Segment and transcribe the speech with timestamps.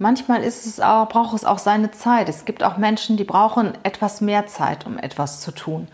[0.00, 2.28] Manchmal ist es auch, braucht es auch seine Zeit.
[2.28, 5.88] Es gibt auch Menschen, die brauchen etwas mehr Zeit, um etwas zu tun.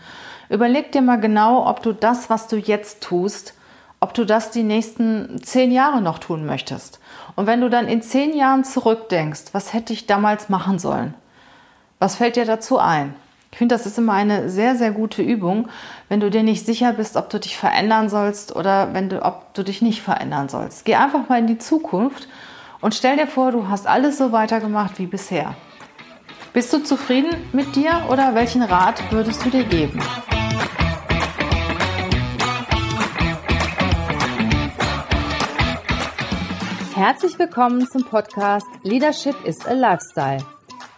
[0.47, 3.55] Überleg dir mal genau, ob du das, was du jetzt tust,
[3.99, 6.99] ob du das die nächsten zehn Jahre noch tun möchtest.
[7.35, 11.15] Und wenn du dann in zehn Jahren zurückdenkst, was hätte ich damals machen sollen?
[11.97, 13.15] Was fällt dir dazu ein?
[13.51, 15.69] Ich finde, das ist immer eine sehr, sehr gute Übung,
[16.09, 19.53] wenn du dir nicht sicher bist, ob du dich verändern sollst oder wenn du, ob
[19.55, 20.85] du dich nicht verändern sollst.
[20.85, 22.27] Geh einfach mal in die Zukunft
[22.81, 25.55] und stell dir vor, du hast alles so weitergemacht wie bisher.
[26.53, 29.99] Bist du zufrieden mit dir oder welchen Rat würdest du dir geben?
[36.95, 40.45] Herzlich willkommen zum Podcast Leadership is a Lifestyle.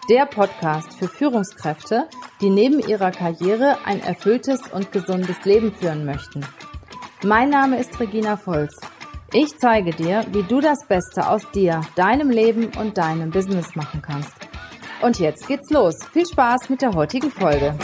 [0.10, 2.08] Der Podcast für Führungskräfte,
[2.40, 6.46] die neben ihrer Karriere ein erfülltes und gesundes Leben führen möchten.
[7.24, 8.80] Mein Name ist Regina Volz
[9.34, 14.02] ich zeige dir, wie du das Beste aus dir, deinem Leben und deinem Business machen
[14.02, 14.34] kannst.
[15.02, 15.96] Und jetzt geht's los.
[16.14, 17.78] Viel Spaß mit der heutigen Folge.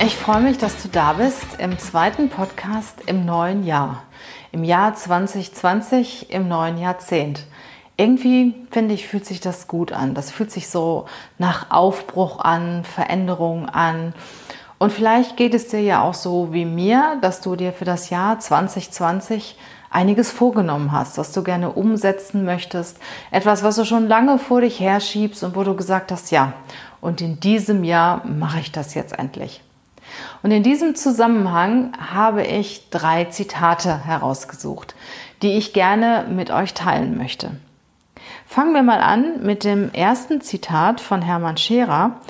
[0.00, 4.07] Ich freue mich, dass du da bist im zweiten Podcast im neuen Jahr.
[4.58, 7.44] Im Jahr 2020, im neuen Jahrzehnt
[7.96, 10.14] irgendwie, finde ich, fühlt sich das gut an.
[10.14, 11.06] Das fühlt sich so
[11.38, 14.14] nach Aufbruch an, Veränderung an.
[14.78, 18.10] Und vielleicht geht es dir ja auch so wie mir, dass du dir für das
[18.10, 19.56] Jahr 2020
[19.90, 22.98] einiges vorgenommen hast, was du gerne umsetzen möchtest.
[23.30, 26.52] Etwas, was du schon lange vor dich herschiebst und wo du gesagt hast, ja,
[27.00, 29.62] und in diesem Jahr mache ich das jetzt endlich.
[30.42, 34.94] Und in diesem Zusammenhang habe ich drei Zitate herausgesucht,
[35.42, 37.52] die ich gerne mit euch teilen möchte.
[38.46, 42.20] Fangen wir mal an mit dem ersten Zitat von Hermann Scherer.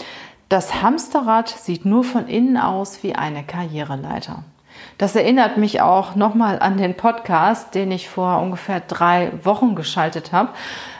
[0.49, 4.43] Das Hamsterrad sieht nur von innen aus wie eine Karriereleiter.
[4.97, 10.33] Das erinnert mich auch nochmal an den Podcast, den ich vor ungefähr drei Wochen geschaltet
[10.33, 10.51] habe,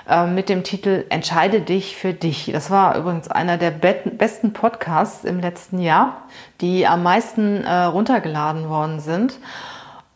[0.09, 2.51] äh, mit dem Titel Entscheide dich für dich.
[2.53, 6.23] Das war übrigens einer der besten Podcasts im letzten Jahr,
[6.61, 9.39] die am meisten äh, runtergeladen worden sind.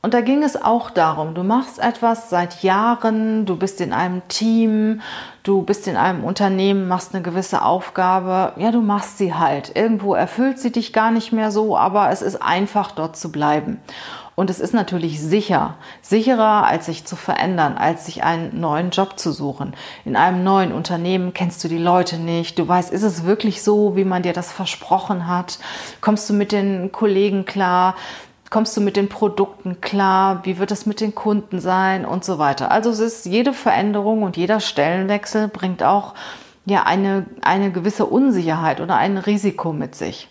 [0.04, 4.26] Und da ging es auch darum, du machst etwas seit Jahren, du bist in einem
[4.26, 5.00] Team,
[5.44, 9.76] du bist in einem Unternehmen, machst eine gewisse Aufgabe, ja, du machst sie halt.
[9.76, 13.80] Irgendwo erfüllt sie dich gar nicht mehr so, aber es ist einfach dort zu bleiben.
[14.34, 19.20] Und es ist natürlich sicher, sicherer als sich zu verändern, als sich einen neuen Job
[19.20, 19.74] zu suchen.
[20.04, 23.94] In einem neuen Unternehmen kennst du die Leute nicht, du weißt, ist es wirklich so,
[23.94, 25.60] wie man dir das versprochen hat?
[26.00, 27.94] Kommst du mit den Kollegen klar?
[28.52, 32.38] Kommst du mit den Produkten klar, wie wird es mit den Kunden sein und so
[32.38, 32.70] weiter.
[32.70, 36.12] Also es ist jede Veränderung und jeder Stellenwechsel bringt auch
[36.66, 40.28] ja eine, eine gewisse Unsicherheit oder ein Risiko mit sich.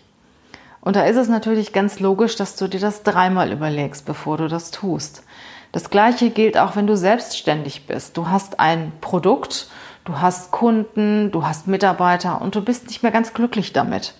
[0.80, 4.46] Und da ist es natürlich ganz logisch, dass du dir das dreimal überlegst, bevor du
[4.46, 5.24] das tust.
[5.72, 8.16] Das gleiche gilt auch, wenn du selbstständig bist.
[8.16, 9.68] Du hast ein Produkt,
[10.04, 14.14] du hast Kunden, du hast Mitarbeiter und du bist nicht mehr ganz glücklich damit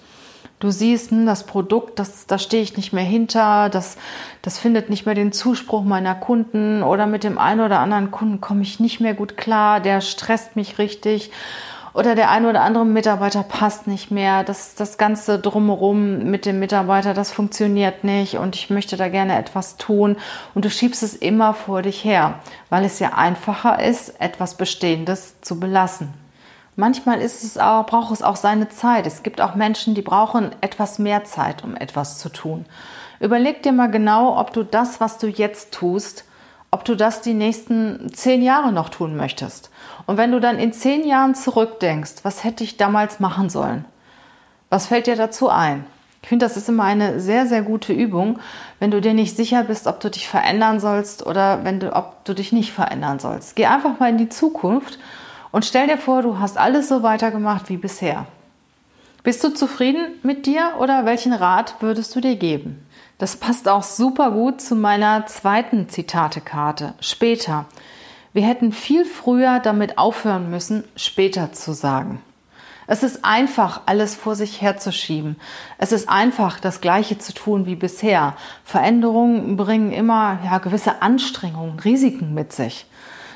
[0.62, 3.96] du siehst, hm, das Produkt, das, da stehe ich nicht mehr hinter, das,
[4.42, 8.40] das findet nicht mehr den Zuspruch meiner Kunden oder mit dem einen oder anderen Kunden
[8.40, 11.30] komme ich nicht mehr gut klar, der stresst mich richtig
[11.94, 16.58] oder der ein oder andere Mitarbeiter passt nicht mehr, das, das Ganze drumherum mit dem
[16.58, 20.16] Mitarbeiter, das funktioniert nicht und ich möchte da gerne etwas tun
[20.54, 22.40] und du schiebst es immer vor dich her,
[22.70, 26.21] weil es ja einfacher ist, etwas Bestehendes zu belassen.
[26.76, 29.06] Manchmal ist es auch, braucht es auch seine Zeit.
[29.06, 32.64] Es gibt auch Menschen, die brauchen etwas mehr Zeit, um etwas zu tun.
[33.20, 36.24] Überleg dir mal genau, ob du das, was du jetzt tust,
[36.70, 39.70] ob du das die nächsten zehn Jahre noch tun möchtest.
[40.06, 43.84] Und wenn du dann in zehn Jahren zurückdenkst, was hätte ich damals machen sollen?
[44.70, 45.84] Was fällt dir dazu ein?
[46.22, 48.38] Ich finde, das ist immer eine sehr, sehr gute Übung,
[48.78, 52.24] wenn du dir nicht sicher bist, ob du dich verändern sollst oder wenn du, ob
[52.24, 53.56] du dich nicht verändern sollst.
[53.56, 54.98] Geh einfach mal in die Zukunft
[55.52, 58.26] und stell dir vor, du hast alles so weitergemacht wie bisher.
[59.22, 62.84] Bist du zufrieden mit dir oder welchen Rat würdest du dir geben?
[63.18, 66.94] Das passt auch super gut zu meiner zweiten Zitatekarte.
[66.98, 67.66] Später.
[68.32, 72.20] Wir hätten viel früher damit aufhören müssen, später zu sagen.
[72.88, 75.36] Es ist einfach, alles vor sich herzuschieben.
[75.78, 78.34] Es ist einfach, das Gleiche zu tun wie bisher.
[78.64, 82.86] Veränderungen bringen immer ja, gewisse Anstrengungen, Risiken mit sich.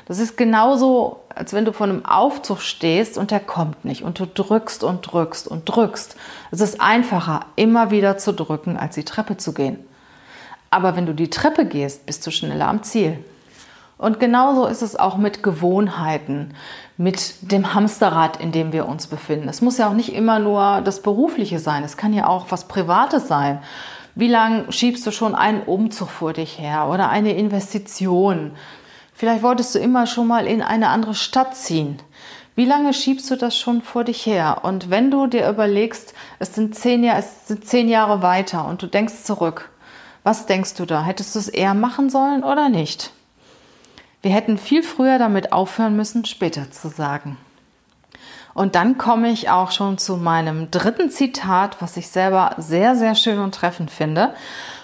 [0.07, 4.19] Das ist genauso, als wenn du vor einem Aufzug stehst und der kommt nicht und
[4.19, 6.15] du drückst und drückst und drückst.
[6.51, 9.79] Es ist einfacher, immer wieder zu drücken, als die Treppe zu gehen.
[10.69, 13.19] Aber wenn du die Treppe gehst, bist du schneller am Ziel.
[13.97, 16.53] Und genauso ist es auch mit Gewohnheiten,
[16.97, 19.49] mit dem Hamsterrad, in dem wir uns befinden.
[19.49, 22.67] Es muss ja auch nicht immer nur das Berufliche sein, es kann ja auch was
[22.67, 23.59] Privates sein.
[24.15, 28.51] Wie lange schiebst du schon einen Umzug vor dich her oder eine Investition?
[29.17, 31.97] Vielleicht wolltest du immer schon mal in eine andere Stadt ziehen.
[32.53, 34.59] Wie lange schiebst du das schon vor dich her?
[34.61, 38.83] Und wenn du dir überlegst, es sind zehn, Jahr, es sind zehn Jahre weiter und
[38.83, 39.71] du denkst zurück,
[40.23, 41.03] was denkst du da?
[41.03, 43.11] Hättest du es eher machen sollen oder nicht?
[44.21, 47.37] Wir hätten viel früher damit aufhören müssen, später zu sagen.
[48.53, 53.15] Und dann komme ich auch schon zu meinem dritten Zitat, was ich selber sehr, sehr
[53.15, 54.35] schön und treffend finde,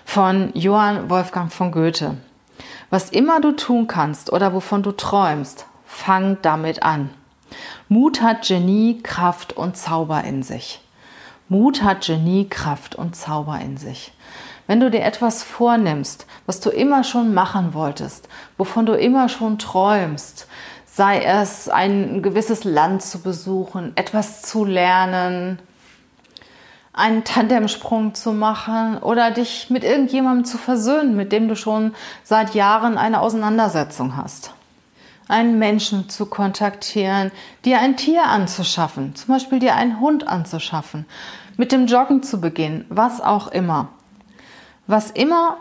[0.05, 2.17] von Johann Wolfgang von Goethe.
[2.89, 7.09] Was immer du tun kannst oder wovon du träumst, fang damit an.
[7.87, 10.81] Mut hat Genie, Kraft und Zauber in sich.
[11.49, 14.11] Mut hat Genie, Kraft und Zauber in sich.
[14.65, 19.59] Wenn du dir etwas vornimmst, was du immer schon machen wolltest, wovon du immer schon
[19.59, 20.47] träumst,
[20.85, 25.59] sei es ein gewisses Land zu besuchen, etwas zu lernen,
[26.93, 32.53] einen Tandemsprung zu machen oder dich mit irgendjemandem zu versöhnen, mit dem du schon seit
[32.53, 34.53] Jahren eine Auseinandersetzung hast.
[35.27, 37.31] Einen Menschen zu kontaktieren,
[37.65, 41.05] dir ein Tier anzuschaffen, zum Beispiel dir einen Hund anzuschaffen,
[41.57, 43.89] mit dem Joggen zu beginnen, was auch immer.
[44.85, 45.57] Was immer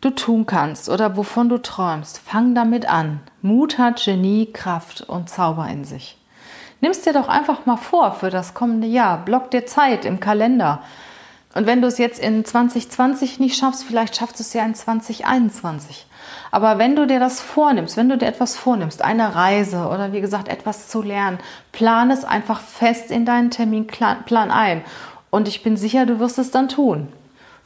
[0.00, 3.20] du tun kannst oder wovon du träumst, fang damit an.
[3.40, 6.18] Mut hat Genie, Kraft und Zauber in sich.
[6.80, 9.24] Nimm's dir doch einfach mal vor für das kommende Jahr.
[9.24, 10.82] Block dir Zeit im Kalender.
[11.54, 14.74] Und wenn du es jetzt in 2020 nicht schaffst, vielleicht schaffst du es ja in
[14.74, 16.06] 2021.
[16.50, 20.20] Aber wenn du dir das vornimmst, wenn du dir etwas vornimmst, eine Reise oder wie
[20.20, 21.38] gesagt etwas zu lernen,
[21.72, 24.82] plan es einfach fest in deinen Terminplan ein.
[25.30, 27.08] Und ich bin sicher, du wirst es dann tun.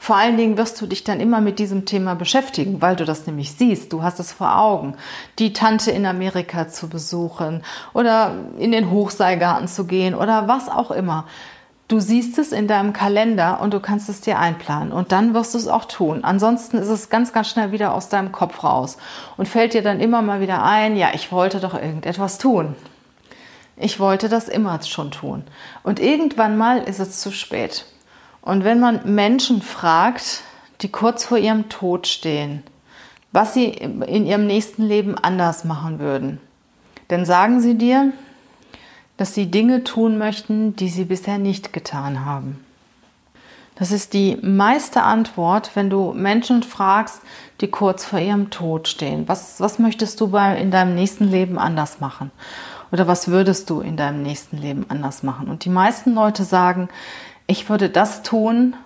[0.02, 3.26] Vor allen Dingen wirst du dich dann immer mit diesem Thema beschäftigen, weil du das
[3.26, 4.94] nämlich siehst, du hast es vor Augen,
[5.38, 7.62] die Tante in Amerika zu besuchen
[7.92, 11.26] oder in den Hochseilgarten zu gehen oder was auch immer.
[11.86, 15.52] Du siehst es in deinem Kalender und du kannst es dir einplanen und dann wirst
[15.52, 16.24] du es auch tun.
[16.24, 18.96] Ansonsten ist es ganz, ganz schnell wieder aus deinem Kopf raus
[19.36, 22.74] und fällt dir dann immer mal wieder ein, ja, ich wollte doch irgendetwas tun.
[23.76, 25.44] Ich wollte das immer schon tun.
[25.82, 27.84] Und irgendwann mal ist es zu spät.
[28.42, 30.42] Und wenn man Menschen fragt,
[30.80, 32.62] die kurz vor ihrem Tod stehen,
[33.32, 36.40] was sie in ihrem nächsten Leben anders machen würden,
[37.08, 38.12] dann sagen sie dir,
[39.16, 42.64] dass sie Dinge tun möchten, die sie bisher nicht getan haben.
[43.74, 47.22] Das ist die meiste Antwort, wenn du Menschen fragst,
[47.60, 49.26] die kurz vor ihrem Tod stehen.
[49.26, 52.30] Was, was möchtest du bei, in deinem nächsten Leben anders machen?
[52.92, 55.48] Oder was würdest du in deinem nächsten Leben anders machen?
[55.48, 56.88] Und die meisten Leute sagen,
[57.50, 58.76] ich würde das tun,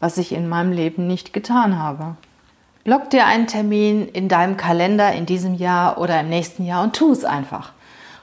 [0.00, 2.16] was ich in meinem Leben nicht getan habe.
[2.82, 6.96] Block dir einen Termin in deinem Kalender in diesem Jahr oder im nächsten Jahr und
[6.96, 7.72] tu es einfach.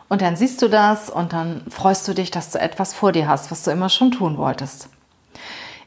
[0.09, 3.29] Und dann siehst du das und dann freust du dich, dass du etwas vor dir
[3.29, 4.89] hast, was du immer schon tun wolltest.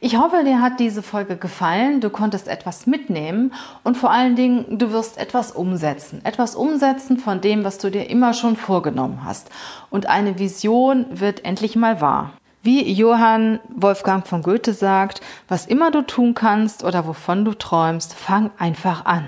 [0.01, 3.53] Ich hoffe, dir hat diese Folge gefallen, du konntest etwas mitnehmen
[3.85, 6.25] und vor allen Dingen, du wirst etwas umsetzen.
[6.25, 9.51] Etwas umsetzen von dem, was du dir immer schon vorgenommen hast.
[9.91, 12.33] Und eine Vision wird endlich mal wahr.
[12.63, 18.15] Wie Johann Wolfgang von Goethe sagt, was immer du tun kannst oder wovon du träumst,
[18.15, 19.27] fang einfach an.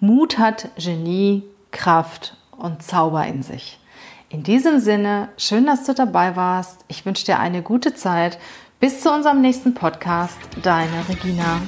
[0.00, 3.78] Mut hat Genie, Kraft und Zauber in sich.
[4.28, 6.84] In diesem Sinne, schön, dass du dabei warst.
[6.88, 8.38] Ich wünsche dir eine gute Zeit.
[8.80, 10.36] Bis zu unserem nächsten Podcast.
[10.62, 11.60] Deine Regina.